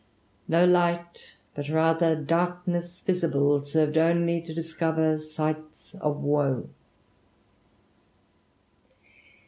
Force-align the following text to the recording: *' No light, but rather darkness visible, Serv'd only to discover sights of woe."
*' 0.27 0.39
No 0.47 0.65
light, 0.65 1.33
but 1.53 1.69
rather 1.69 2.15
darkness 2.15 3.01
visible, 3.01 3.61
Serv'd 3.61 3.97
only 3.99 4.41
to 4.41 4.51
discover 4.51 5.19
sights 5.19 5.93
of 6.01 6.23
woe." 6.23 6.69